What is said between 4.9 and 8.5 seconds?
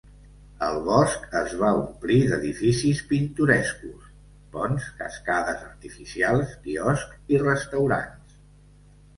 cascades artificials, quioscs i restaurants.